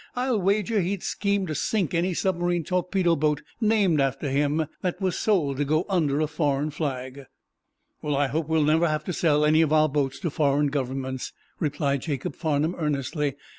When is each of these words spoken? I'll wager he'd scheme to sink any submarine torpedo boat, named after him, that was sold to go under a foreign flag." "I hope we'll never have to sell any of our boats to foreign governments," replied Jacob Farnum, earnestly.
I'll 0.15 0.41
wager 0.41 0.81
he'd 0.81 1.03
scheme 1.03 1.45
to 1.45 1.53
sink 1.53 1.93
any 1.93 2.15
submarine 2.15 2.63
torpedo 2.63 3.15
boat, 3.15 3.43
named 3.61 4.01
after 4.01 4.31
him, 4.31 4.65
that 4.81 4.99
was 4.99 5.15
sold 5.15 5.57
to 5.57 5.63
go 5.65 5.85
under 5.87 6.19
a 6.19 6.25
foreign 6.25 6.71
flag." 6.71 7.25
"I 8.03 8.25
hope 8.25 8.47
we'll 8.49 8.63
never 8.63 8.87
have 8.87 9.03
to 9.03 9.13
sell 9.13 9.45
any 9.45 9.61
of 9.61 9.71
our 9.71 9.87
boats 9.87 10.17
to 10.21 10.31
foreign 10.31 10.69
governments," 10.69 11.33
replied 11.59 12.01
Jacob 12.01 12.35
Farnum, 12.35 12.73
earnestly. 12.79 13.35